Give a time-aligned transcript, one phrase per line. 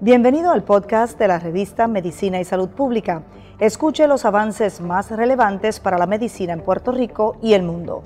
[0.00, 3.22] Bienvenido al podcast de la revista Medicina y Salud Pública.
[3.58, 8.02] Escuche los avances más relevantes para la medicina en Puerto Rico y el mundo.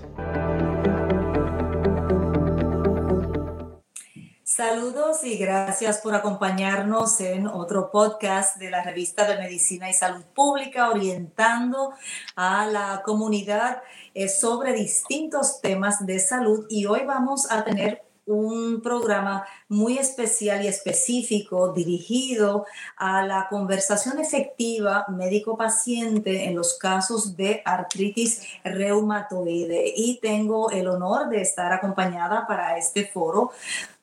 [4.58, 10.24] Saludos y gracias por acompañarnos en otro podcast de la revista de Medicina y Salud
[10.34, 11.92] Pública, orientando
[12.34, 13.84] a la comunidad
[14.14, 16.66] eh, sobre distintos temas de salud.
[16.68, 22.66] Y hoy vamos a tener un programa muy especial y específico dirigido
[22.96, 29.92] a la conversación efectiva médico-paciente en los casos de artritis reumatoide.
[29.96, 33.52] Y tengo el honor de estar acompañada para este foro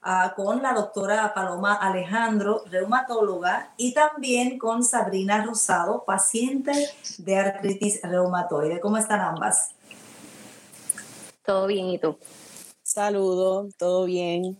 [0.05, 6.71] ah, con la doctora Paloma Alejandro, reumatóloga, y también con Sabrina Rosado, paciente
[7.17, 8.79] de artritis reumatoide.
[8.79, 9.71] ¿Cómo están ambas?
[11.43, 12.17] Todo bien, ¿y tú?
[12.81, 14.57] Saludos, todo bien.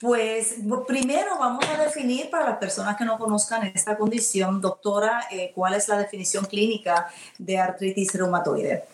[0.00, 0.56] Pues
[0.88, 5.74] primero vamos a definir para las personas que no conozcan esta condición, doctora, eh, cuál
[5.74, 8.84] es la definición clínica de artritis reumatoide.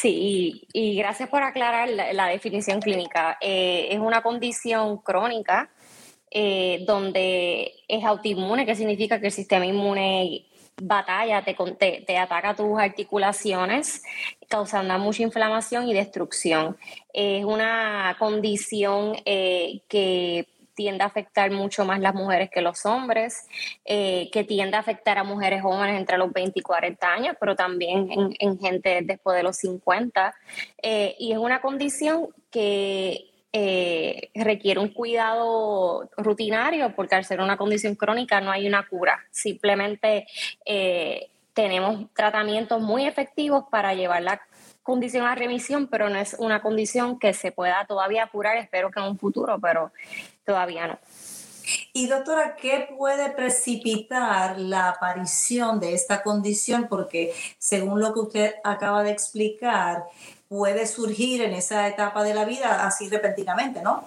[0.00, 3.38] Sí, y, gracias por aclarar la, definición clínica.
[3.40, 5.70] Eh, es una condición crónica
[6.30, 10.44] eh, donde es autoinmune, que significa que el sistema inmune
[10.82, 11.54] batalla, te,
[12.06, 14.02] te, ataca tus articulaciones,
[14.48, 16.76] causando mucha inflamación y destrucción.
[17.14, 23.48] Es una condición eh, que tiende a afectar mucho más las mujeres que los hombres,
[23.84, 27.56] eh, que tiende a afectar a mujeres jóvenes entre los 20 y 40 años, pero
[27.56, 30.34] también en, gente después de los 50.
[30.82, 37.56] Eh, y es una condición que eh, requiere un cuidado rutinario porque al ser una
[37.56, 39.24] condición crónica no hay una cura.
[39.30, 40.26] Simplemente
[41.54, 44.42] tenemos tratamientos muy efectivos para llevar la
[44.86, 49.00] condición a remisión, pero no es una condición que se pueda todavía curar, espero que
[49.00, 49.92] en un futuro, pero
[50.44, 50.98] todavía no.
[51.92, 56.86] Y doctora, ¿qué puede precipitar la aparición de esta condición?
[56.88, 60.04] Porque según lo que usted acaba de explicar,
[60.48, 64.04] puede surgir en esa etapa de la vida así repentinamente, ¿no?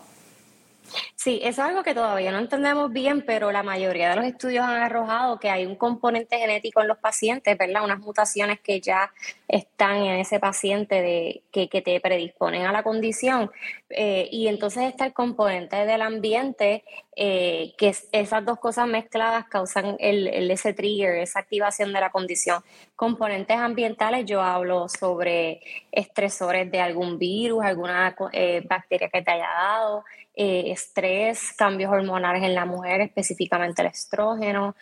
[1.22, 4.82] Sí, es algo que todavía no entendemos bien, pero la mayoría de los estudios han
[4.82, 7.84] arrojado que hay un componente genético en los pacientes, ¿verdad?
[7.84, 9.12] Unas mutaciones que ya
[9.46, 13.52] están en ese paciente de, que, te predisponen a la condición.
[13.90, 16.86] Eh, y entonces está el componente del ambiente,
[17.22, 22.64] eh, que esas dos cosas mezcladas causan el, ese trigger, esa activación de la condición.
[22.96, 25.60] Componentes ambientales, yo hablo sobre
[25.92, 30.06] estresores de algún virus, alguna eh, bacteria que te haya dado,
[30.42, 34.74] estrés, cambios hormonales en la mujer, específicamente el estrógeno,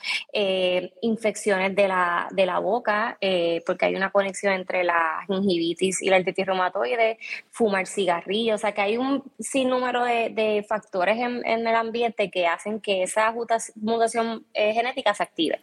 [1.01, 3.17] infecciones de la, de la boca,
[3.65, 7.17] porque hay una conexión entre la gingivitis y la artritis reumatoide,
[7.49, 12.47] fumar cigarrillos, o sea que hay un sinnúmero de, de factores en, el ambiente que
[12.47, 13.33] hacen que esa
[13.75, 15.61] mutación eh, genética se active.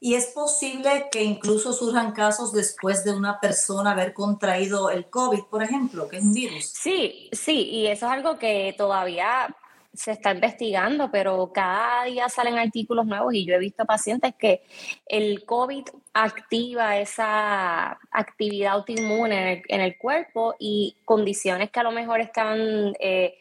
[0.00, 5.44] Y es posible que incluso surjan casos después de una persona haber contraído el COVID,
[5.50, 6.66] por ejemplo, que es un virus.
[6.66, 9.54] Sí, sí, y eso es algo que todavía
[9.98, 14.62] se está investigando, pero cada día salen artículos nuevos y yo he visto pacientes que
[15.06, 22.20] el COVID activa esa actividad autoinmune en el, cuerpo y condiciones que a lo mejor
[22.20, 23.38] están eh,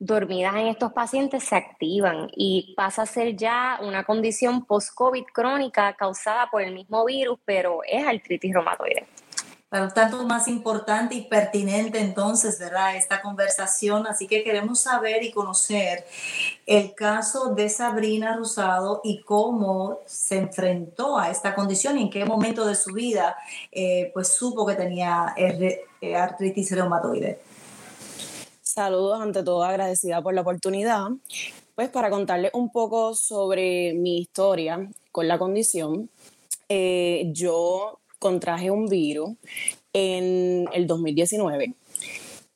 [0.00, 5.94] dormidas en estos pacientes se activan y pasa a ser ya una condición post-COVID crónica
[5.94, 9.06] causada por el mismo virus, pero es artritis reumatoide.
[9.68, 12.96] Por tanto, más importante y pertinente entonces, ¿verdad?
[12.96, 14.04] Esta conversación.
[14.08, 16.04] Así que queremos saber y conocer
[16.66, 22.24] el caso de Sabrina Rosado y cómo se enfrentó a esta condición y en qué
[22.24, 23.36] momento de su vida
[23.70, 25.84] eh, pues supo que tenía eh,
[26.16, 27.38] artritis reumatoide.
[28.80, 31.08] Saludos, ante todo agradecida por la oportunidad.
[31.74, 36.08] Pues para contarles un poco sobre mi historia con la condición,
[36.70, 39.32] eh, yo contraje un virus
[39.92, 41.74] en el 2019,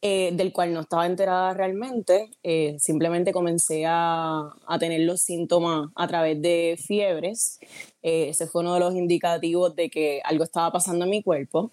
[0.00, 2.30] eh, del cual no estaba enterada realmente.
[2.42, 7.58] Eh, simplemente comencé a, a, tener los síntomas a través de fiebres.
[8.02, 11.70] Eh, ese fue uno de los indicativos de que algo estaba pasando en mi cuerpo.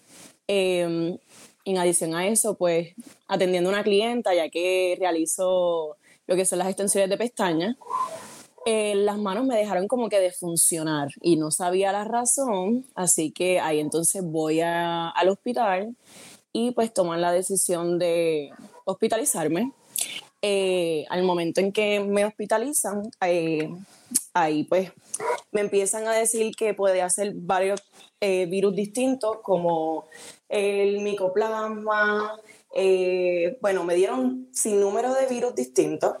[1.64, 2.94] En adición a eso, pues
[3.28, 7.76] atendiendo a una clienta, ya que realizo lo que son las extensiones de pestañas,
[8.64, 13.32] eh, las manos me dejaron como que de funcionar y no sabía la razón, así
[13.32, 15.96] que ahí entonces voy al hospital
[16.52, 18.50] y pues toman la decisión de
[18.84, 19.72] hospitalizarme.
[20.42, 23.70] Eh, al momento en que me hospitalizan, eh,
[24.32, 24.92] ahí pues
[25.50, 27.82] me empiezan a decir que puede hacer varios
[28.20, 30.06] eh, virus distintos como
[30.48, 32.40] el micoplasma,
[32.74, 36.16] eh, bueno, me dieron sin número de virus distintos,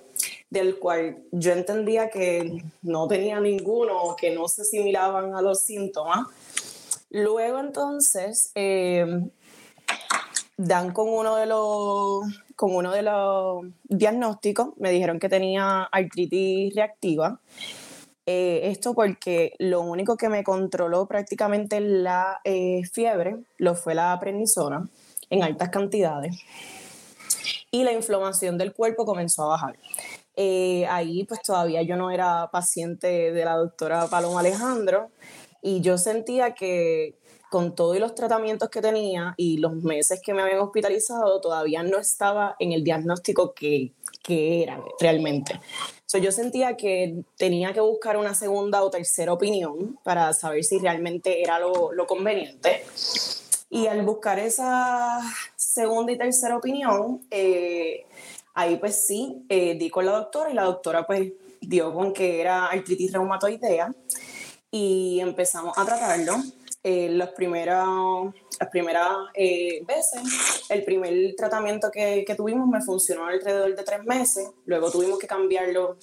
[0.50, 6.26] del cual yo entendía que no tenía ninguno, que no se asimilaban a los síntomas.
[7.10, 9.30] Luego entonces eh,
[10.56, 12.24] dan con uno de los
[12.56, 17.40] con uno de los diagnósticos, me dijeron que tenía artritis reactiva.
[18.26, 22.40] Eh, esto porque lo único que me controló prácticamente la
[22.92, 24.88] fiebre lo fue la prednisona
[25.30, 26.36] en altas cantidades.
[27.70, 29.78] Y la inflamación del cuerpo comenzó a bajar.
[30.36, 35.10] Eh, ahí pues todavía yo no era paciente de la doctora Paloma Alejandro
[35.60, 37.18] y yo sentía que
[37.50, 41.98] con todos los tratamientos que tenía y los meses que me habían hospitalizado, todavía no
[41.98, 43.92] estaba en el diagnóstico que,
[44.22, 45.60] que era realmente.
[46.12, 50.78] So, yo sentía que tenía que buscar una segunda o tercera opinión para saber si
[50.78, 52.84] realmente era lo, lo conveniente.
[53.70, 55.20] Y al buscar esa
[55.56, 58.04] segunda y tercera opinión, eh,
[58.52, 61.32] ahí pues sí, eh, di con la doctora y la doctora pues
[61.62, 63.90] dio con que era artritis reumatoidea
[64.70, 66.34] y empezamos a tratarlo.
[66.84, 67.88] Eh, las primeras,
[68.62, 74.50] las primeras veces, el primer tratamiento que, que, tuvimos me funcionó alrededor de tres meses,
[74.66, 75.96] luego tuvimos que cambiarlo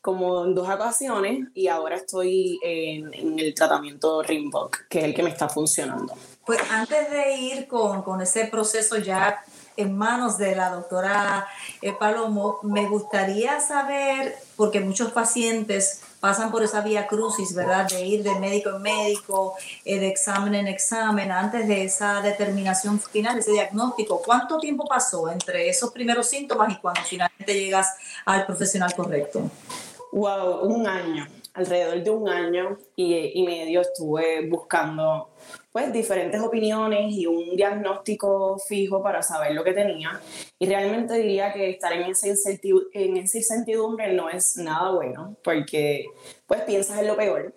[0.00, 5.14] como en dos ocasiones y ahora estoy en, en el tratamiento Rimbock, que es el
[5.14, 6.14] que me está funcionando.
[6.46, 9.42] Pues antes de ir con, con ese proceso ya
[9.78, 11.46] en manos de la doctora
[11.80, 17.88] eh, Palomo, me gustaría saber, porque muchos pacientes pasan por esa vía crucis, ¿verdad?
[17.88, 19.54] De ir de médico en médico,
[19.84, 24.20] eh, de examen en examen, antes de esa determinación final, ese diagnóstico.
[24.20, 27.94] ¿Cuánto tiempo pasó entre esos primeros síntomas y cuando finalmente llegas
[28.24, 29.48] al profesional correcto?
[30.10, 35.30] Wow, un año, alrededor de un año y, y medio estuve buscando
[35.78, 40.20] pues diferentes opiniones y un diagnóstico fijo para saber lo que tenía.
[40.58, 46.06] Y realmente diría que estar en esa, en esa incertidumbre no es nada bueno, porque
[46.46, 47.54] pues piensas en lo peor.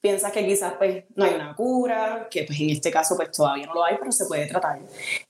[0.00, 3.66] Piensas que quizás pues no hay una cura, que pues en este caso pues todavía
[3.66, 4.80] no lo hay, pero se puede tratar.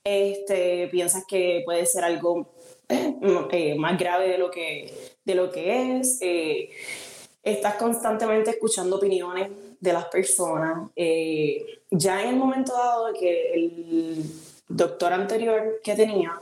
[0.04, 2.54] Este, piensas que puede ser algo
[2.88, 3.14] eh,
[3.50, 4.92] eh, más grave de lo que,
[5.24, 6.18] de lo que es.
[6.20, 6.70] Eh,
[7.42, 9.50] estás constantemente escuchando opiniones
[9.80, 10.90] de las personas.
[10.96, 14.24] Eh, ya en el momento dado que el
[14.68, 16.38] doctor anterior que tenía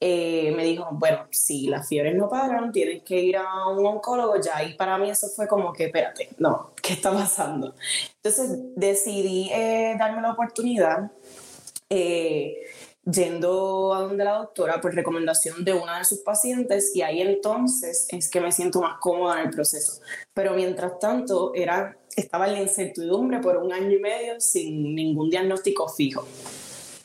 [0.00, 4.34] eh, me dijo, bueno, si las fiebres no paran, tienes que ir a un oncólogo
[4.40, 4.64] ya.
[4.64, 7.74] Y para mí eso fue como que, espérate, no, ¿qué está pasando?
[8.16, 11.12] Entonces decidí eh, darme la oportunidad
[13.04, 18.06] yendo a donde la doctora por recomendación de una de sus pacientes y ahí entonces
[18.10, 20.00] es que me siento más cómoda en el proceso.
[20.34, 25.30] Pero mientras tanto era, estaba en la incertidumbre por un año y medio sin ningún
[25.30, 26.26] diagnóstico fijo.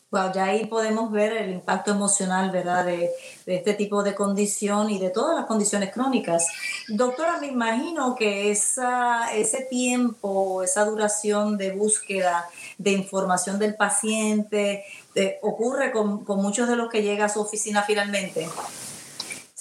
[0.10, 3.10] Wow, ya ahí podemos ver el impacto emocional, ¿verdad?, de,
[3.46, 6.48] este tipo de condición y de todas las condiciones crónicas.
[6.88, 14.86] Doctora, me imagino que esa, ese tiempo, esa duración de búsqueda de información del paciente,
[15.14, 18.48] eh, ocurre con, con muchos de los que llegan a su oficina finalmente.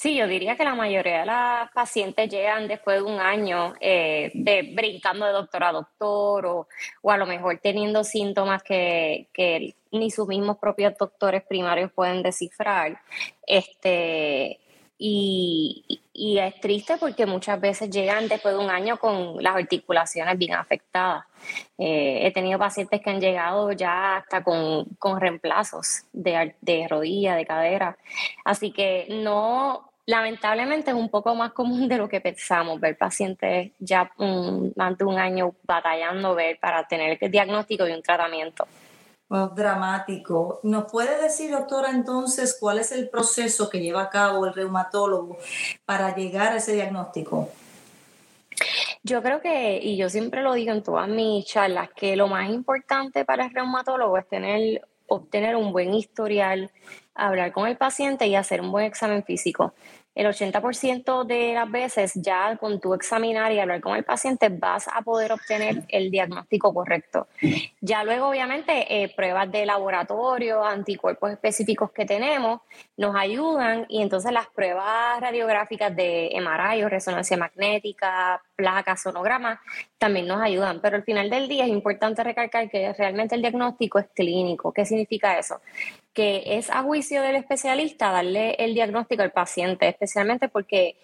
[0.06, 4.30] Sí, yo diría que la mayoría de las pacientes llegan después de un año eh,
[4.34, 6.68] de brincando de doctor a doctor o,
[7.02, 9.26] o a lo mejor teniendo síntomas que,
[9.90, 13.00] ni sus mismos propios doctores primarios pueden descifrar.
[13.44, 14.60] Este,
[14.96, 20.38] y, y, es triste porque muchas veces llegan después de un año con las articulaciones
[20.38, 21.24] bien afectadas.
[21.78, 27.34] Eh, he tenido pacientes que han llegado ya hasta con, con reemplazos de, de rodilla,
[27.34, 27.98] de cadera.
[28.44, 33.72] Así que no, lamentablemente es un poco más común de lo que pensamos, ver pacientes
[33.78, 34.10] ya
[34.76, 38.66] más de un año batallando ver para tener el diagnóstico y un tratamiento.
[39.28, 40.60] dramático.
[40.62, 45.36] ¿Nos puede decir, doctora, entonces cuál es el proceso que lleva a cabo el reumatólogo
[45.84, 47.48] para llegar a ese diagnóstico?
[49.02, 52.48] Yo creo que, y yo siempre lo digo en todas mis charlas, que lo más
[52.48, 56.70] importante para el reumatólogo es tener, obtener un buen historial
[57.14, 59.74] hablar con el paciente y hacer un buen examen físico.
[60.16, 64.88] El 80% de las veces ya con tu examinar y hablar con el paciente vas
[64.88, 67.28] a poder obtener el diagnóstico correcto.
[67.82, 72.62] Ya luego, obviamente, eh, pruebas de laboratorio, anticuerpos específicos que tenemos,
[72.96, 79.58] nos ayudan y entonces las pruebas radiográficas de MRI o resonancia magnética, placas, sonogramas,
[79.98, 80.80] también nos ayudan.
[80.80, 84.72] Pero al final del día es importante recalcar que realmente el diagnóstico es clínico.
[84.72, 85.60] ¿Qué significa eso?
[86.16, 90.96] Que es a juicio del especialista darle el diagnóstico al paciente, especialmente porque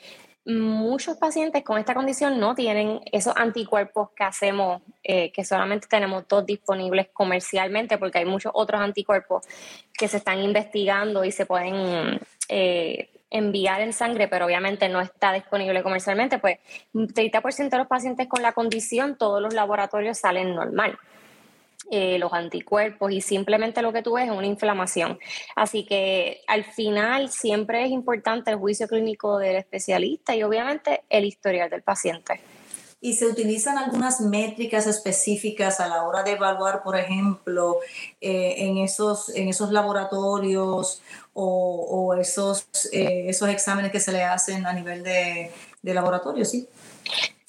[0.44, 6.26] muchos pacientes con esta condición no tienen esos anticuerpos que hacemos, eh, que solamente tenemos
[6.26, 9.46] dos disponibles comercialmente, porque hay muchos otros anticuerpos
[9.92, 15.32] que se están investigando y se pueden eh, enviar en sangre, pero obviamente no está
[15.32, 16.58] disponible comercialmente, pues
[16.92, 20.98] 30% de los pacientes con la condición, todos los laboratorios salen normal.
[21.94, 25.18] Eh, los anticuerpos y simplemente lo que tú ves es una inflamación.
[25.54, 31.26] Así que al final siempre es importante el juicio clínico del especialista y obviamente el
[31.26, 32.40] historial del paciente.
[33.02, 37.80] ¿Y se utilizan algunas métricas específicas a la hora de evaluar, por ejemplo,
[38.22, 41.02] eh, en, esos, en esos laboratorios
[41.34, 45.50] o, esos, eh, esos exámenes que se le hacen a nivel de,
[45.82, 46.46] de laboratorio?
[46.46, 46.66] Sí.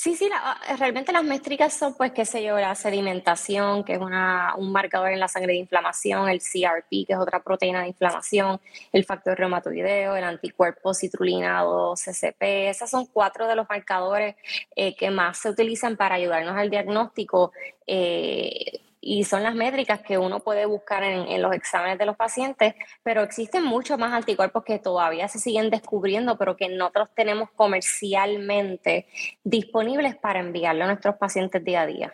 [0.04, 4.00] Sí, sí, ah, realmente las métricas son, pues, qué sé yo, la sedimentación, que es
[4.00, 8.60] un marcador en la sangre de inflamación, el CRP, que es otra proteína de inflamación,
[8.92, 12.68] el factor reumatoideo, el anticuerpo citrulinado, CCP.
[12.70, 14.36] Esos son cuatro de los marcadores
[14.76, 17.54] eh, que más se utilizan para ayudarnos al diagnóstico.
[17.88, 22.74] Eh, y son las métricas que uno puede buscar en, los exámenes de los pacientes,
[23.04, 29.08] pero existen muchos más anticuerpos que todavía se siguen descubriendo, pero que nosotros tenemos comercialmente
[29.44, 32.14] disponibles para enviarle a nuestros pacientes día a día.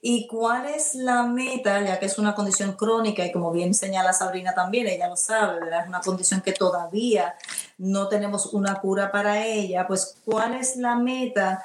[0.00, 4.12] ¿Y cuál es la meta, ya que es una condición crónica y como bien señala
[4.12, 5.82] Sabrina también, ella lo sabe, ¿verdad?
[5.82, 7.34] es una condición que todavía
[7.76, 11.62] no tenemos una cura para ella, pues cuál es la meta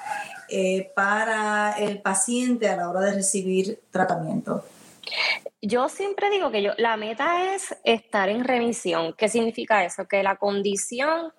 [0.49, 4.63] eh, para el paciente a la hora de recibir tratamiento?
[5.61, 9.13] Yo siempre digo que yo, la meta es estar en remisión.
[9.17, 10.07] ¿Qué significa eso?
[10.07, 11.31] Que la condición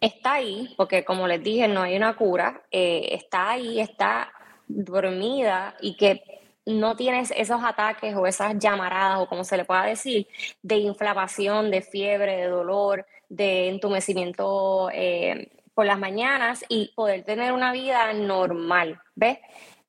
[0.00, 4.30] está ahí, porque como les dije, no hay una cura, eh, está ahí, está
[4.68, 6.22] dormida y que
[6.66, 10.26] no tienes esos ataques o esas llamaradas o como se le pueda decir,
[10.62, 17.52] de inflamación, de fiebre, de dolor, de entumecimiento eh, por las mañanas y poder tener
[17.52, 19.38] una vida normal, ¿ves?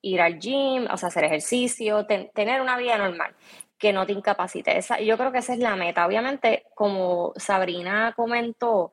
[0.01, 3.33] Ir al gym, o sea, hacer ejercicio, tener una vida normal
[3.77, 4.77] que no te incapacite.
[4.77, 6.05] Esa, yo creo que esa es la meta.
[6.05, 8.91] Obviamente, como Sabrina comentó,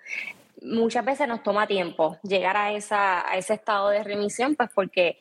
[0.62, 5.18] muchas veces nos toma tiempo llegar a, esa, a ese estado de remisión, pues porque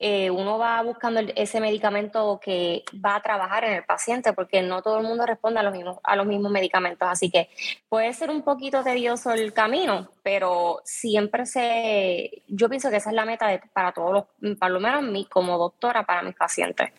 [0.00, 4.80] eh, uno va buscando ese medicamento que va a trabajar en el paciente, porque no
[4.82, 7.08] todo el mundo responde a los mismos, a los mismos medicamentos.
[7.10, 7.48] Así que
[7.88, 13.16] puede ser un poquito tedioso el camino, pero siempre se, yo pienso que esa es
[13.16, 16.92] la meta para todos los, para lo menos mí como doctora, para mis pacientes.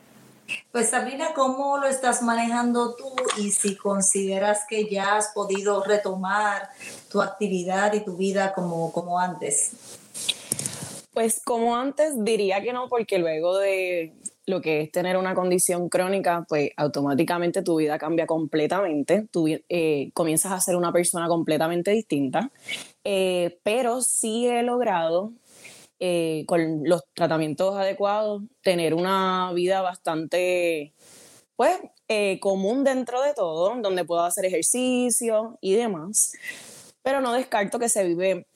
[0.72, 6.70] Pues Sabrina, ¿cómo lo estás manejando tú y si consideras que ya has podido retomar
[7.12, 9.99] tu actividad y tu vida como, como antes?
[11.12, 14.14] Pues como antes diría que no, porque luego de
[14.46, 20.12] lo que es tener una condición crónica, pues automáticamente tu vida cambia completamente, tú eh,
[20.14, 22.52] comienzas a ser una persona completamente distinta,
[23.04, 25.34] eh, pero sí he logrado
[26.00, 30.94] eh, con los tratamientos adecuados tener una vida bastante,
[31.56, 31.78] pues,
[32.40, 36.34] común dentro de todo, donde puedo hacer ejercicio y demás,
[37.04, 38.48] pero no descarto que se vive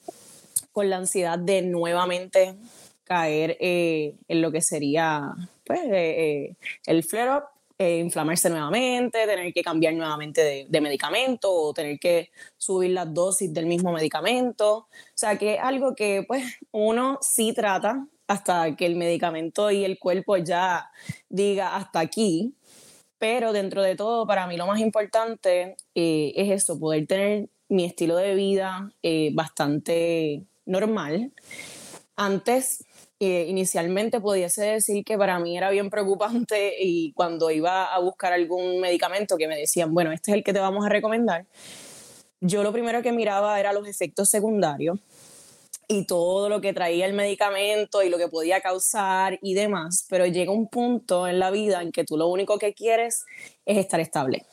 [0.74, 2.56] con la ansiedad de nuevamente
[3.04, 5.32] caer eh, en lo que sería
[5.64, 7.44] pues, eh, eh, el flare-up,
[7.78, 13.66] inflamarse nuevamente, tener que cambiar nuevamente de, medicamento o tener que subir la dosis del
[13.66, 14.76] mismo medicamento.
[14.78, 19.84] O sea, que es algo que pues uno sí trata hasta que el medicamento y
[19.84, 20.90] el cuerpo ya
[21.28, 22.54] diga hasta aquí.
[23.18, 28.16] Pero dentro de todo, para mí lo más importante es eso, poder tener mi estilo
[28.16, 28.92] de vida
[29.32, 31.32] bastante normal.
[32.16, 32.84] Antes,
[33.20, 38.32] eh, inicialmente pudiese decir que para mí era bien preocupante y cuando iba a buscar
[38.32, 41.46] algún medicamento que me decían, bueno, este es el que te vamos a recomendar,
[42.40, 44.98] yo lo primero que miraba era los efectos secundarios
[45.88, 50.26] y todo lo que traía el medicamento y lo que podía causar y demás, pero
[50.26, 53.24] llega un punto en la vida en que tú lo único que quieres
[53.64, 54.44] es estar estable.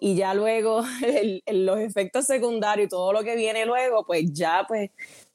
[0.00, 0.84] Y ya luego
[1.46, 4.90] los efectos secundarios y todo lo que viene luego, pues ya pues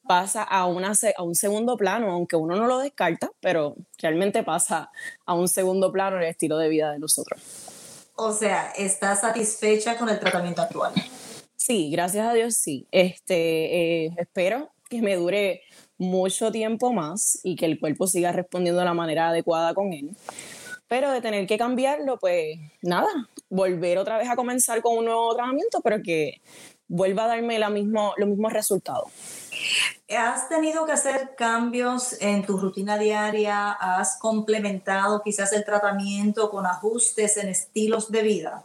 [0.08, 4.92] pasa a, una, a un segundo plano, aunque uno no lo descarta, pero realmente pasa
[5.26, 7.42] a un segundo plano el estilo de vida de nosotros.
[8.16, 10.94] O sea, ¿estás satisfecha con el tratamiento actual?
[11.56, 12.88] Sí, gracias a Dios sí.
[12.92, 15.62] Este, eh, espero que me dure
[15.98, 20.10] mucho tiempo más y que el cuerpo siga respondiendo de la manera adecuada con él.
[20.88, 23.08] Pero de tener que cambiarlo, pues nada,
[23.50, 26.42] volver otra vez a comenzar con un nuevo tratamiento, pero que
[26.90, 29.08] vuelva a darme la mismo, los mismos resultados.
[30.10, 33.72] ¿Has tenido que hacer cambios en tu rutina diaria?
[33.72, 38.64] ¿Has complementado quizás el tratamiento con ajustes en estilos de vida?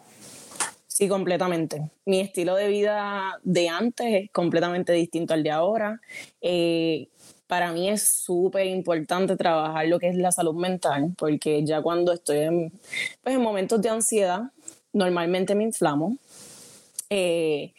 [0.87, 1.91] Sí, completamente.
[2.07, 6.01] Mi estilo de vida de antes es completamente distinto al de ahora.
[6.41, 7.09] Eh,
[7.47, 12.13] para mí es súper importante trabajar lo que es la salud mental, porque ya cuando
[12.13, 12.73] estoy en,
[13.23, 14.53] pues en momentos de ansiedad,
[14.93, 16.17] normalmente me inflamo.
[17.17, 17.75] Eh,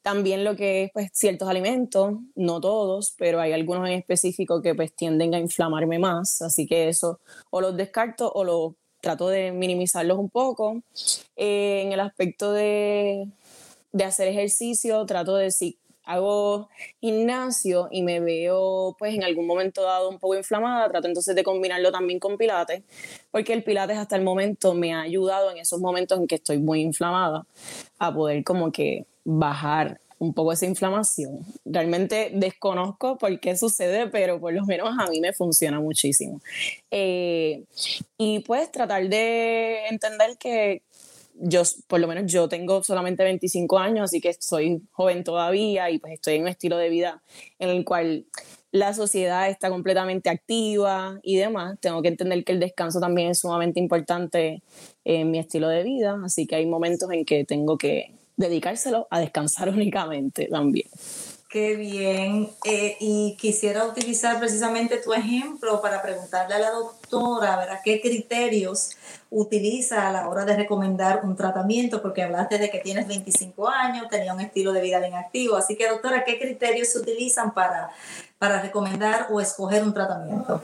[0.00, 4.76] también lo que es pues, ciertos alimentos, no todos, pero hay algunos en específico que
[4.76, 7.18] pues tienden a inflamarme más, así que eso
[7.50, 10.82] o los descarto o los trato de minimizarlos un poco.
[11.34, 13.28] Eh, en el aspecto de,
[13.90, 16.70] de, hacer ejercicio, trato de si hago
[17.00, 21.42] gimnasio y me veo pues en algún momento dado un poco inflamada, trato entonces de
[21.42, 22.82] combinarlo también con pilates,
[23.30, 26.58] porque el pilates hasta el momento me ha ayudado en esos momentos en que estoy
[26.58, 27.44] muy inflamada
[27.98, 31.40] a poder como que bajar un poco esa inflamación.
[31.64, 36.40] Realmente desconozco por qué sucede, pero por lo menos a mí me funciona muchísimo.
[36.90, 37.64] Eh,
[38.16, 40.82] y pues tratar de entender que
[41.40, 45.98] yo, por lo menos yo tengo solamente 25 años, así que soy joven todavía y
[45.98, 47.22] pues estoy en un estilo de vida
[47.58, 48.26] en el cual
[48.72, 51.78] la sociedad está completamente activa y demás.
[51.80, 54.62] Tengo que entender que el descanso también es sumamente importante
[55.04, 59.20] en mi estilo de vida, así que hay momentos en que tengo que dedicárselo a
[59.20, 60.88] descansar únicamente también.
[61.48, 62.50] Qué bien.
[62.64, 67.80] Eh, y quisiera utilizar precisamente tu ejemplo para preguntarle a la doctora, ¿verdad?
[67.84, 68.96] ¿Qué criterios
[69.30, 72.02] utiliza a la hora de recomendar un tratamiento?
[72.02, 75.54] Porque hablaste de que tienes 25 años, tenía un estilo de vida bien activo.
[75.54, 77.90] Así que, doctora, ¿qué criterios se utilizan para,
[78.38, 80.60] para recomendar o escoger un tratamiento?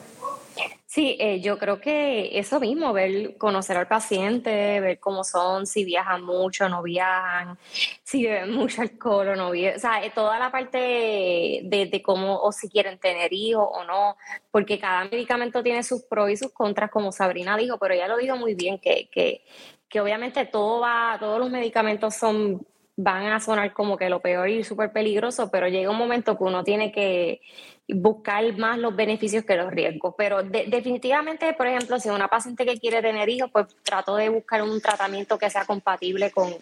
[0.95, 5.87] Sí, eh, yo creo que eso mismo, ver, conocer al paciente, ver cómo son, si
[5.87, 7.57] viajan mucho no viajan,
[8.05, 12.03] si beben mucho alcohol o no viven, o sea, eh, toda la parte de, de,
[12.03, 14.19] cómo, o si quieren tener hijos o no,
[14.51, 18.19] porque cada medicamento tiene sus pros y sus contras, como Sabrina dijo, pero ella lo
[18.19, 19.47] dijo muy bien, que, que,
[19.89, 24.49] que obviamente todo va, todos los medicamentos son van a sonar como que lo peor
[24.49, 27.41] y súper peligroso, pero llega un momento que uno tiene que
[27.89, 30.15] buscar más los beneficios que los riesgos.
[30.17, 34.63] Pero definitivamente, por ejemplo, si una paciente que quiere tener hijos, pues trato de buscar
[34.63, 36.55] un tratamiento que sea compatible con,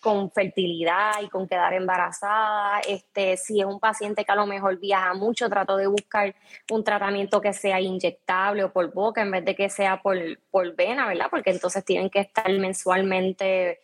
[0.00, 2.80] con fertilidad y con quedar embarazada.
[2.80, 6.34] Este, si es un paciente que a lo mejor viaja mucho, trato de buscar
[6.70, 10.16] un tratamiento que sea inyectable o por boca en vez de que sea por,
[10.50, 11.26] por vena, ¿verdad?
[11.30, 13.80] Porque entonces tienen que estar mensualmente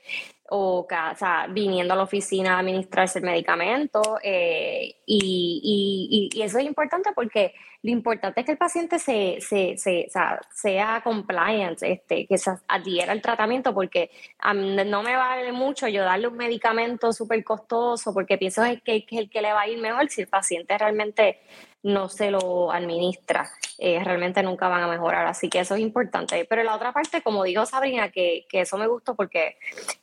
[0.55, 0.87] o,
[1.17, 4.19] sea, viniendo a la oficina a administrarse el medicamento.
[4.23, 9.77] Eh, y, y, eso es importante porque lo importante es que el paciente se, se,
[9.77, 10.09] se,
[10.55, 15.89] sea compliant, este, que se adhiera al tratamiento, porque a mí no me vale mucho
[15.89, 19.69] yo darle un medicamento súper costoso porque pienso que es el que le va a
[19.69, 21.41] ir mejor si el paciente realmente
[21.83, 25.27] no se lo administra, eh, realmente nunca van a mejorar.
[25.27, 26.47] Así que eso es importante.
[26.49, 29.57] Pero la otra parte, como dijo Sabrina, que, que eso me gustó porque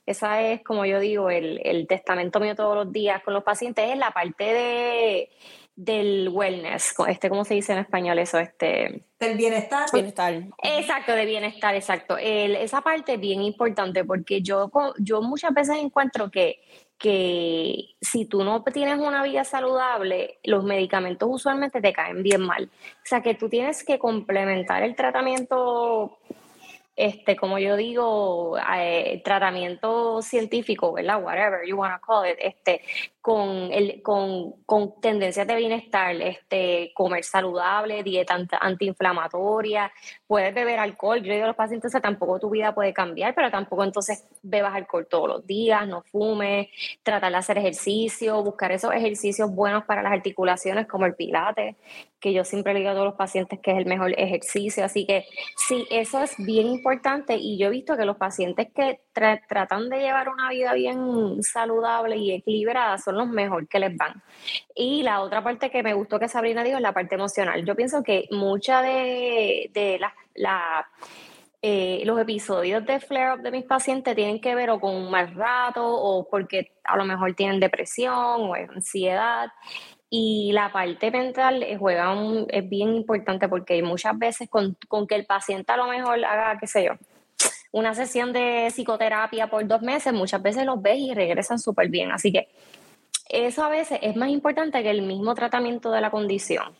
[0.05, 3.89] esa es, como yo digo, el, el, testamento mío todos los días con los pacientes,
[3.89, 5.29] es la parte de
[5.79, 8.37] del wellness, este, ¿cómo se dice en español eso?
[8.37, 9.87] Este, del bienestar.
[9.93, 10.43] Bienestar.
[10.61, 12.17] Exacto, de bienestar, exacto.
[12.17, 16.59] El, esa parte es bien importante porque yo, yo muchas veces encuentro que
[16.97, 22.65] que si tú no tienes una vida saludable, los medicamentos usualmente te caen bien mal.
[22.65, 26.19] O sea que tú tienes que complementar el tratamiento
[26.99, 31.21] este, como yo digo, eh, tratamiento científico, ¿verdad?
[31.21, 32.81] Whatever you want to call it, este,
[33.21, 39.91] con, el, con, con tendencias de bienestar, este, comer saludable, dieta antiinflamatoria,
[40.25, 41.21] puedes beber alcohol.
[41.21, 44.73] Yo digo a los pacientes que tampoco tu vida puede cambiar, pero tampoco entonces bebas
[44.73, 46.69] alcohol todos los días, no fumes,
[47.03, 51.75] tratar de hacer ejercicio, buscar esos ejercicios buenos para las articulaciones como el pilates,
[52.19, 54.83] que yo siempre le digo a todos los pacientes que es el mejor ejercicio.
[54.83, 59.01] Así que sí, eso es bien importante y yo he visto que los pacientes que
[59.13, 64.21] tratan de llevar una vida bien saludable y equilibrada son los mejor que les van.
[64.75, 67.65] Y la otra parte que me gustó que Sabrina dijo es la parte emocional.
[67.65, 69.99] Yo pienso que mucha de, de
[70.35, 70.87] la,
[71.61, 75.33] eh, los episodios de flare-up de mis pacientes tienen que ver o con un mal
[75.35, 79.49] rato o porque a lo mejor tienen depresión o ansiedad.
[80.11, 82.15] Y la parte mental juega
[82.47, 86.57] es bien importante porque muchas veces con, con, que el paciente a lo mejor haga,
[86.59, 86.93] qué sé yo,
[87.71, 92.11] una sesión de psicoterapia por dos meses, muchas veces los ves y regresan súper bien.
[92.11, 92.47] Así que
[93.29, 96.73] eso a veces es más importante que el mismo tratamiento de la condición.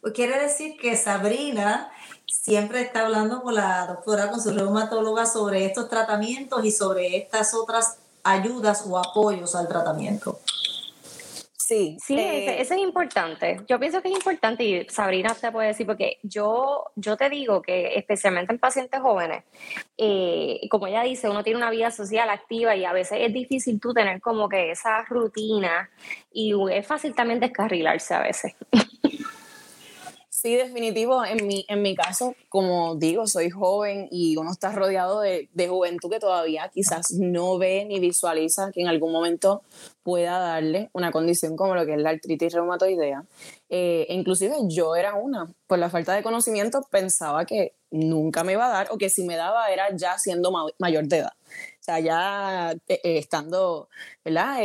[0.00, 1.90] Pues quiere decir que Sabrina
[2.26, 7.54] siempre está hablando con la doctora, con su reumatóloga, sobre estos tratamientos y sobre estas
[7.54, 10.38] otras ayudas o apoyos al tratamiento.
[11.66, 11.96] Sí.
[12.00, 13.60] Sí, eh, eso es importante.
[13.68, 17.60] Yo pienso que es importante y Sabrina te puede decir, porque yo, yo te digo
[17.60, 19.42] que especialmente en pacientes jóvenes,
[19.98, 23.80] eh, como ella dice, uno tiene una vida social activa y a veces es difícil
[23.80, 25.90] tú tener como que esa rutina
[26.32, 28.54] y es fácil también descarrilarse a veces.
[30.36, 31.24] Sí, definitivo.
[31.24, 35.66] En mi, en mi caso, como digo, soy joven y uno está rodeado de, de,
[35.66, 39.62] juventud que todavía quizás no ve ni visualiza que en algún momento
[40.02, 43.24] pueda darle una condición como lo que es la artritis reumatoidea.
[43.70, 48.66] Eh, inclusive yo era una, por la falta de conocimiento pensaba que nunca me iba
[48.66, 51.32] a dar o que si me daba era ya siendo mayor de edad.
[51.80, 53.88] O sea, ya eh, eh, estando,
[54.22, 54.58] ¿verdad?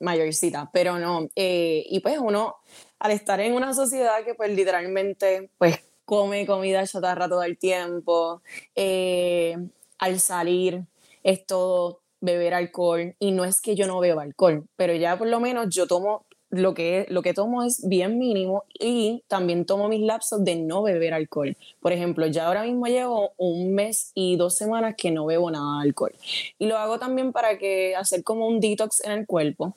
[0.00, 1.28] mayorcita, pero no.
[1.36, 2.56] y pues uno
[3.04, 8.40] al estar en una sociedad que pues literalmente pues come comida chatarra todo el tiempo,
[8.74, 9.58] eh,
[9.98, 10.84] al salir
[11.22, 15.26] es todo beber alcohol y no es que yo no beba alcohol, pero ya por
[15.26, 19.88] lo menos yo tomo lo que, lo que tomo es bien mínimo y también tomo
[19.88, 21.56] mis lapsos de no beber alcohol.
[21.80, 25.82] Por ejemplo, ya ahora mismo llevo un mes y dos semanas que no bebo nada
[25.82, 26.14] de alcohol.
[26.58, 29.76] Y lo hago también para que hacer como un detox en el cuerpo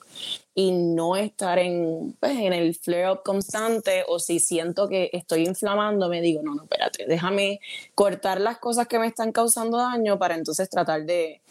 [0.59, 6.09] y no estar en, pues, en el flare-up constante o si siento que estoy inflamando,
[6.09, 7.59] me digo, no, no, espérate, déjame
[7.93, 11.41] cortar las cosas que me están causando daño para entonces tratar de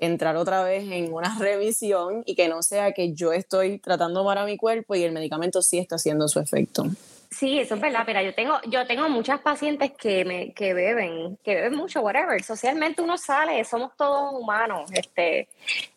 [0.00, 4.36] entrar otra vez en una revisión y que no sea que yo estoy tratando mal
[4.38, 6.86] a mi cuerpo y el medicamento sí está haciendo su efecto.
[7.30, 11.36] Sí, eso es verdad, pero yo tengo, yo tengo muchas pacientes que me, que beben,
[11.42, 12.42] que beben mucho, whatever.
[12.42, 15.48] Socialmente uno sale, somos todos humanos, este,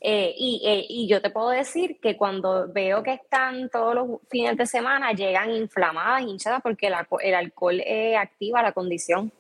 [0.02, 4.08] eh, y, eh, y, yo te puedo decir que cuando veo que están todos los
[4.30, 9.32] fines de semana, llegan inflamadas, hinchadas, porque el, alcohol eh, activa la condición.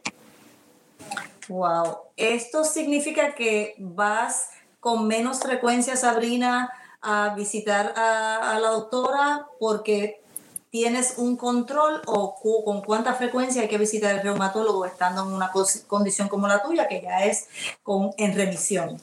[1.47, 6.71] Wow, esto significa que vas con menos frecuencia, Sabrina,
[7.01, 10.21] a visitar a, la doctora porque
[10.69, 15.51] tienes un control o con cuánta frecuencia hay que visitar al reumatólogo estando en una
[15.87, 17.47] condición como la tuya, que ya es
[17.83, 18.99] con, en remisión.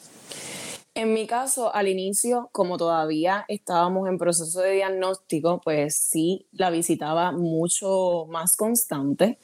[0.95, 6.71] En mi caso, al inicio, como todavía estábamos en proceso de diagnóstico, pues sí la
[6.71, 9.39] visitaba mucho más constante,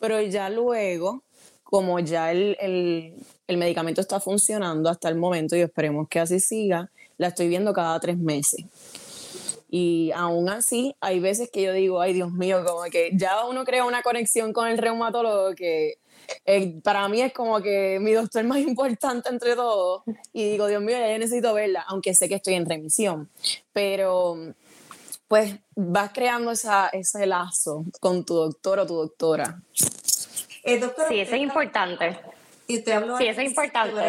[0.00, 1.22] pero ya luego
[1.62, 6.90] como ya el, el, medicamento está funcionando hasta el momento y esperemos que así siga,
[7.18, 8.64] la estoy viendo cada tres meses.
[9.68, 13.64] Y aún así, hay veces que yo digo, ay Dios mío, como que ya uno
[13.64, 15.98] crea una conexión con el reumatólogo que
[16.44, 20.02] eh, para mí es como que mi doctor más importante entre todos.
[20.32, 23.28] Y digo, Dios mío, ya necesito verla, aunque sé que estoy en remisión.
[23.72, 24.36] Pero
[25.28, 29.60] pues vas creando esa, ese lazo con tu doctor o tu doctora.
[30.62, 32.18] Eh, sí, eso es importante.
[32.68, 34.00] Y te hablo sí, eso es importante.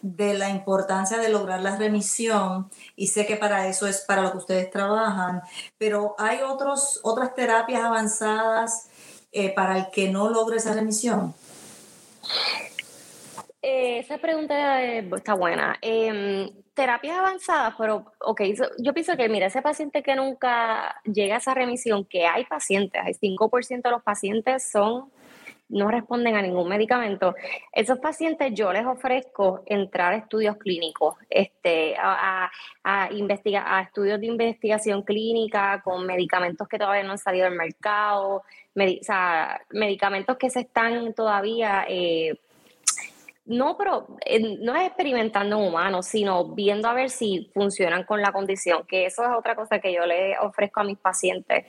[0.00, 4.30] De la importancia de lograr la remisión y sé que para eso es para lo
[4.32, 5.42] que ustedes trabajan,
[5.76, 8.88] pero hay otros, otras terapias avanzadas
[9.32, 11.34] eh, para el que no logre esa remisión.
[13.60, 15.76] Eh, esa pregunta está buena.
[15.82, 18.40] Em, terapias avanzadas, pero ok,
[18.78, 23.02] yo pienso que, mira, ese paciente que nunca llega a esa remisión, que hay pacientes,
[23.04, 25.10] hay 5% de los pacientes son
[25.68, 27.34] no responden a ningún medicamento,
[27.72, 32.50] esos pacientes yo les ofrezco entrar a estudios clínicos, este, a,
[32.84, 37.54] a, investigar, a estudios de investigación clínica con medicamentos que todavía no han salido al
[37.54, 38.42] mercado,
[38.74, 41.84] medicamentos que se están todavía...
[41.88, 42.38] Eh,
[43.48, 48.20] no, pero eh, no es experimentando en humanos, sino viendo a ver si funcionan con
[48.20, 51.64] la condición, que eso es otra cosa que yo le ofrezco a mis pacientes.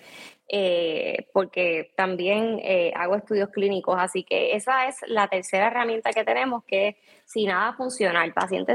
[0.52, 6.24] Eh, porque también eh, hago estudios clínicos, así que esa es la tercera herramienta que
[6.24, 8.74] tenemos, que si nada funciona, el paciente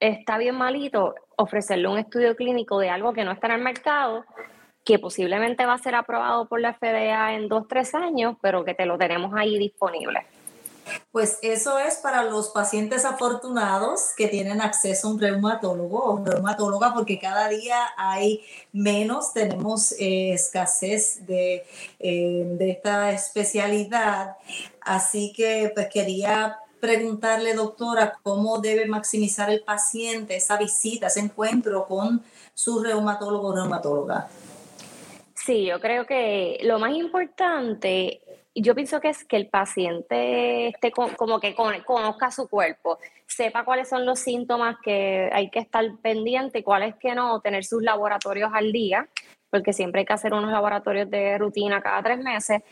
[0.00, 4.24] está bien malito, ofrecerle un estudio clínico de algo que no está en el mercado,
[4.84, 8.74] que posiblemente va a ser aprobado por la FDA en dos, tres años, pero que
[8.74, 10.26] te lo tenemos ahí disponible.
[11.10, 16.94] Pues eso es para los pacientes afortunados que tienen acceso a un reumatólogo o reumatóloga,
[16.94, 18.42] porque cada día hay
[18.72, 21.64] menos, tenemos eh, escasez de,
[21.98, 24.36] eh, de esta especialidad.
[24.80, 31.86] Así que pues quería preguntarle, doctora, cómo debe maximizar el paciente esa visita, ese encuentro
[31.86, 34.28] con su reumatólogo o reumatóloga.
[35.34, 38.20] Sí, yo creo que lo más importante
[38.54, 43.88] yo pienso que es que el paciente esté como que conozca su cuerpo, sepa cuáles
[43.88, 48.72] son los síntomas que hay que estar pendiente cuáles que no, tener sus laboratorios al
[48.72, 49.08] día,
[49.50, 52.62] porque siempre hay que hacer unos laboratorios de rutina cada tres meses.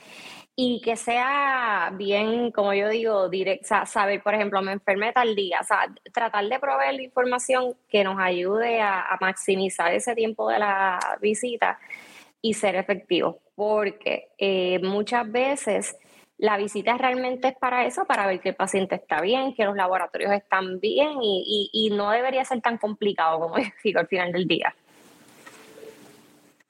[0.56, 5.60] y que sea bien, como yo digo, directa, saber, por ejemplo, me enfermé tal día,
[5.62, 10.58] o sea, tratar de proveer la información que nos ayude a, maximizar ese tiempo de
[10.58, 11.78] la visita
[12.42, 15.94] y ser efectivos, porque eh, muchas veces
[16.38, 19.76] la visita realmente es para eso, para ver que el paciente está bien, que los
[19.76, 24.74] laboratorios están bien y, no debería ser tan complicado como digo al final del día.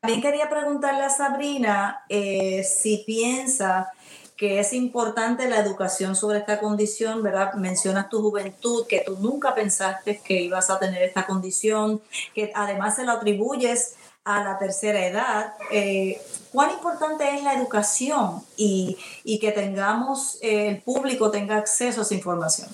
[0.01, 3.93] También quería preguntarle a Sabrina eh, si piensa
[4.37, 7.55] que es importante la educación sobre esta condición, ¿verdad?
[7.55, 12.01] Mencionas tu juventud, que tú nunca pensaste que ibas a tener esta condición,
[12.35, 13.95] que además se lo atribuyes
[14.25, 15.55] a la tercera edad.
[15.71, 16.21] Eh,
[16.53, 18.99] ¿Cuán importante es la educación y,
[19.41, 22.69] que tengamos, eh, el público tenga acceso a esa información?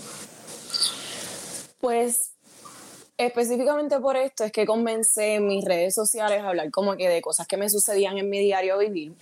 [1.80, 2.32] Pues
[3.18, 7.22] Específicamente por esto es que comencé en mis redes sociales a hablar como que de
[7.22, 9.14] cosas que me sucedían en mi diario vivir,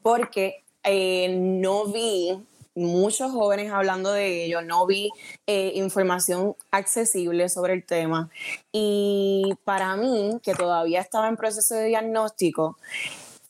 [0.00, 2.42] porque eh, no vi
[2.74, 5.10] muchos jóvenes hablando de ello, no vi
[5.46, 8.30] eh, información accesible sobre el tema.
[8.72, 12.78] Y para mí, que todavía estaba en proceso de diagnóstico,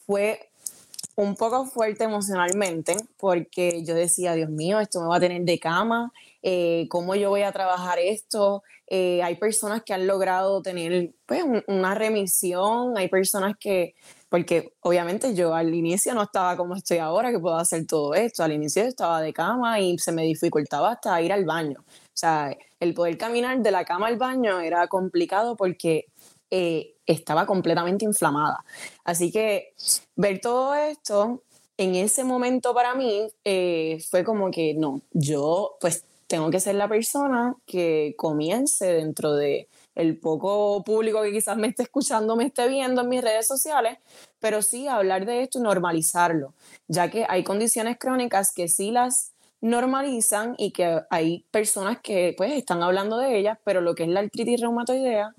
[0.07, 0.51] fue
[1.17, 5.59] un poco fuerte emocionalmente porque yo decía, Dios mío, esto me va a tener de
[5.59, 8.63] cama, eh, cómo yo voy a trabajar esto.
[8.87, 13.95] Eh, hay personas que han logrado tener pues, una remisión, hay personas que,
[14.31, 18.43] porque obviamente yo al inicio no estaba como estoy ahora, que puedo hacer todo esto,
[18.43, 21.81] al inicio estaba de cama y se me dificultaba hasta ir al baño.
[21.81, 26.07] O sea, el poder caminar de la cama al baño era complicado porque
[26.49, 28.65] eh, estaba completamente inflamada.
[29.05, 29.75] Así que
[30.15, 31.43] ver todo esto
[31.77, 33.27] en ese momento para mí
[34.11, 39.69] fue como que no, yo pues tengo que ser la persona que comience dentro de
[39.95, 43.99] el poco público que quizás me esté escuchando, me esté viendo en mis redes sociales,
[44.39, 46.55] pero sí hablar de esto y normalizarlo,
[46.89, 52.53] ya que hay condiciones crónicas que sí las normalizan y que hay personas que pues
[52.53, 55.35] están hablando de ellas, pero lo que es la artritis reumatoidea,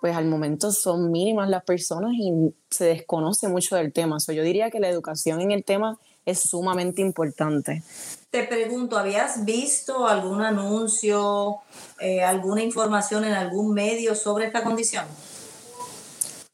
[0.00, 2.32] pues al momento son mínimas las personas y
[2.70, 4.20] se desconoce mucho del tema.
[4.20, 7.82] So, yo diría que la educación en el tema es sumamente importante.
[8.30, 11.58] Te pregunto, ¿habías visto algún anuncio,
[12.00, 15.06] eh, alguna información en algún medio sobre esta condición?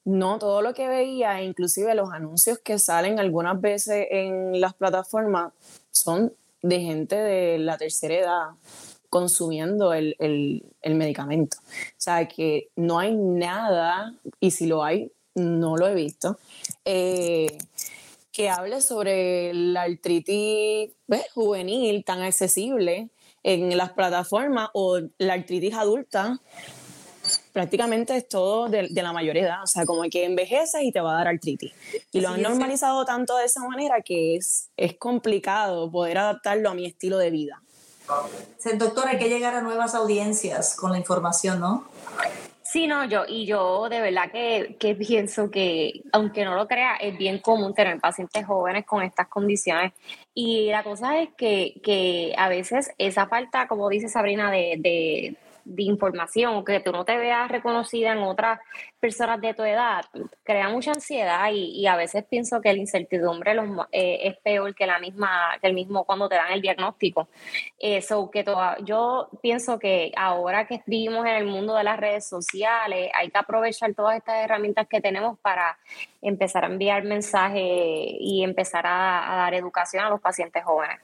[0.04, 5.52] No, todo lo que veía, inclusive los anuncios que salen algunas veces en las plataformas,
[5.90, 8.46] son de gente de la tercera edad
[9.08, 11.58] consumiendo el, medicamento.
[11.60, 16.38] O sea, que no hay nada, y si lo hay, no lo he visto,
[16.84, 17.58] eh,
[18.32, 20.90] que hable sobre la artritis
[21.34, 23.10] juvenil tan accesible
[23.42, 26.40] en las plataformas o la artritis adulta
[27.52, 31.12] prácticamente es todo de, la mayoría edad, o sea, como que envejeces y te va
[31.12, 31.72] a dar artritis.
[32.10, 36.74] Y lo han normalizado tanto de esa manera que es, es complicado poder adaptarlo a
[36.74, 37.62] mi estilo de vida.
[38.74, 41.86] Doctor, hay que llegar a nuevas audiencias con la información, ¿no?
[42.72, 46.96] Sí, no, yo, y yo de verdad que, que, pienso que, aunque no lo crea,
[46.96, 49.92] es bien común tener pacientes jóvenes con estas condiciones.
[50.32, 55.36] Y la cosa es que, que a veces esa falta, como dice Sabrina, de, de
[55.64, 58.60] de información, que tú no te veas reconocida en otras
[59.00, 60.04] personas de tu edad,
[60.44, 63.52] crea mucha ansiedad y, a veces pienso que la incertidumbre
[63.90, 67.28] eh, es peor que la misma, que el mismo cuando te dan el diagnóstico.
[67.78, 68.44] Eso que
[68.84, 73.38] yo pienso que ahora que vivimos en el mundo de las redes sociales, hay que
[73.38, 75.78] aprovechar todas estas herramientas que tenemos para
[76.20, 81.00] empezar a enviar mensajes y empezar a dar educación a los pacientes jóvenes.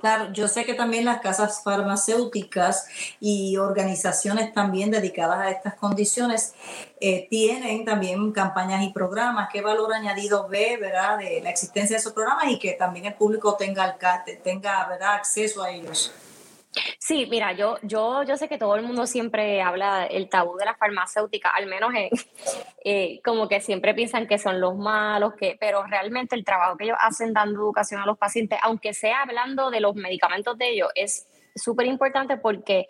[0.00, 2.86] Claro, yo sé que también las casas farmacéuticas
[3.20, 6.54] y organizaciones también dedicadas a estas condiciones
[7.00, 9.50] eh, tienen también campañas y programas.
[9.52, 13.14] ¿Qué valor añadido ve, verdad, de la existencia de esos programas y que también el
[13.14, 13.98] público tenga,
[14.42, 15.14] tenga ¿verdad?
[15.16, 16.12] acceso a ellos?
[17.10, 20.64] Sí, mira, yo, yo, yo sé que todo el mundo siempre habla el tabú de
[20.64, 22.08] la farmacéutica, al menos en,
[22.84, 26.84] eh, como que siempre piensan que son los malos, que, pero realmente el trabajo que
[26.84, 30.90] ellos hacen dando educación a los pacientes, aunque sea hablando de los medicamentos de ellos,
[30.94, 32.88] es súper importante porque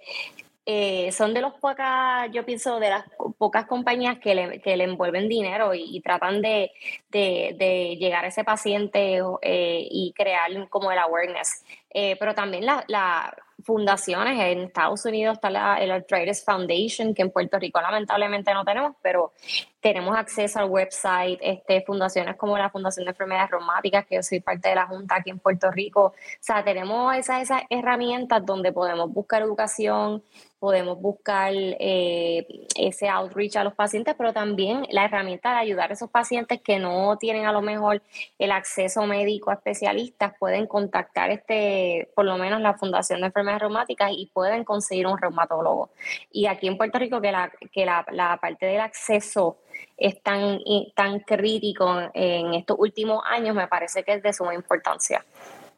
[0.66, 3.06] eh, son de los pocas, yo pienso, de las
[3.38, 6.72] pocas compañías que le, que le envuelven dinero y, tratan de,
[7.08, 11.64] de, de, llegar a ese paciente eh, y crear como el awareness.
[11.90, 14.38] pero también la, la fundaciones.
[14.40, 18.96] En Estados Unidos está la, el Arthritis Foundation, que en Puerto Rico lamentablemente no tenemos,
[19.02, 19.32] pero
[19.80, 24.40] tenemos acceso al website, este, fundaciones como la Fundación de Enfermedades Reumáticas, que yo soy
[24.40, 26.06] parte de la Junta aquí en Puerto Rico.
[26.06, 30.22] O sea, tenemos esas, esas herramientas donde podemos buscar educación,
[30.60, 32.46] podemos buscar eh,
[32.76, 36.78] ese outreach a los pacientes, pero también la herramienta de ayudar a esos pacientes que
[36.78, 38.02] no tienen a lo mejor
[38.38, 43.49] el acceso médico a especialistas, pueden contactar este, por lo menos la Fundación de Enfermedades
[43.58, 45.90] Reumáticas y pueden conseguir un reumatólogo.
[46.30, 49.58] Y aquí en Puerto Rico que la, que la, la parte del acceso
[49.96, 50.60] es tan,
[50.94, 55.24] tan crítico en estos últimos años, me parece que es de suma importancia.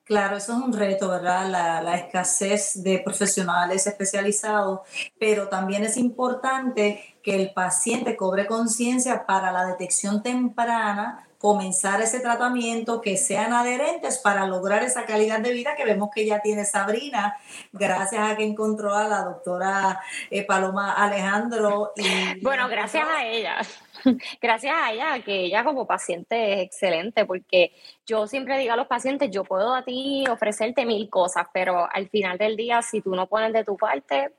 [0.05, 1.49] Claro, eso es un reto, ¿verdad?
[1.49, 4.81] La, escasez de profesionales especializados,
[5.19, 12.19] pero también es importante que el paciente cobre conciencia para la detección temprana, comenzar ese
[12.19, 16.65] tratamiento, que sean adherentes para lograr esa calidad de vida que vemos que ya tiene
[16.65, 17.37] Sabrina,
[17.73, 21.93] gracias a que encontró a la doctora eh, Paloma Alejandro.
[21.97, 23.59] Y bueno, gracias a ella.
[24.41, 27.73] gracias a ella, que ella como paciente es excelente, porque
[28.07, 32.09] yo siempre digo a los pacientes, yo puedo a ti ofrecerte mil cosas, pero al
[32.09, 34.33] final del día, si tú no pones de tu parte,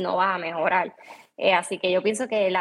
[0.00, 0.94] no vas a mejorar.
[1.36, 2.56] Eh, así que yo pienso que el,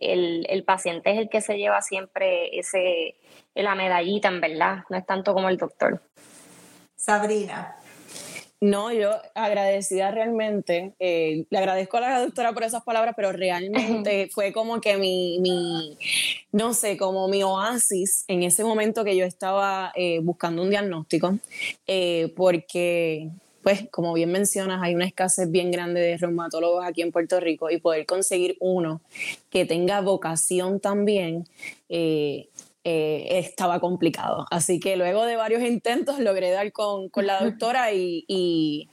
[0.00, 3.16] el, el, paciente es el que se lleva siempre ese,
[3.54, 6.02] la medallita, en verdad, no es tanto como el doctor.
[6.94, 7.76] Sabrina,
[8.60, 10.92] no, yo agradecida realmente.
[10.98, 15.38] Eh, le agradezco a la doctora por esas palabras, pero realmente fue como que mi,
[15.40, 15.96] mi,
[16.52, 21.38] no sé, como mi oasis en ese momento que yo estaba eh, buscando un diagnóstico,
[21.86, 23.30] eh, porque,
[23.62, 27.70] pues, como bien mencionas, hay una escasez bien grande de reumatólogos aquí en Puerto Rico
[27.70, 29.00] y poder conseguir uno
[29.48, 31.46] que tenga vocación también.
[31.88, 32.49] Eh,
[32.84, 34.46] estaba complicado.
[34.50, 38.88] Así que luego de varios intentos logré dar con, con la doctora y, y,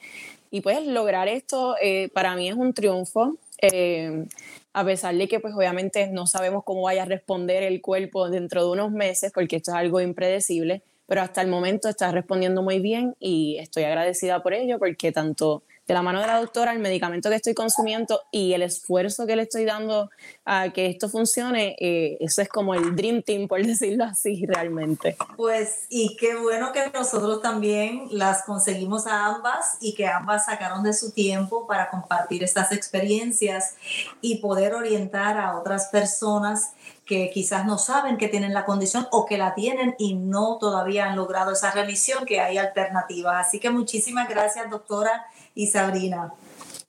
[0.52, 3.38] y, pues lograr esto eh, para mí es un triunfo.
[3.62, 4.26] Eh,
[4.74, 8.64] a pesar de que pues obviamente no sabemos cómo vaya a responder el cuerpo dentro
[8.64, 12.80] de unos meses, porque esto es algo impredecible, pero hasta el momento está respondiendo muy
[12.80, 16.80] bien y estoy agradecida por ello, porque tanto de la mano de la doctora, el
[16.80, 20.10] medicamento que estoy consumiendo y el esfuerzo que le estoy dando
[20.44, 25.16] a que esto funcione, eh, eso es como el Dream Team, por decirlo así, realmente.
[25.38, 30.84] Pues, y qué bueno que nosotros también las conseguimos a ambas y que ambas sacaron
[30.84, 33.76] de su tiempo para compartir estas experiencias
[34.22, 36.72] y poder orientar a otras personas
[37.08, 41.08] que quizás no saben que tienen la condición o que la tienen y no todavía
[41.08, 43.48] han logrado esa remisión, que hay alternativas.
[43.48, 46.34] Así que muchísimas gracias, doctora y Sabrina.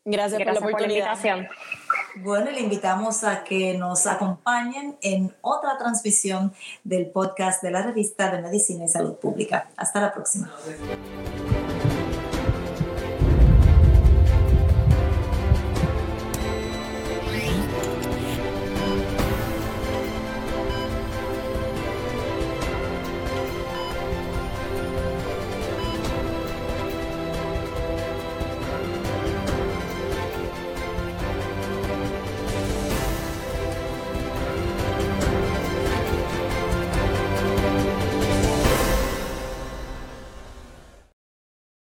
[0.04, 1.12] Gracias, por la oportunidad.
[1.12, 1.48] invitación.
[2.16, 6.52] Bueno, le invitamos a que nos acompañen en otra transmisión
[6.82, 9.68] del podcast de la revista de Medicina y Salud Pública.
[9.76, 10.50] Hasta la próxima.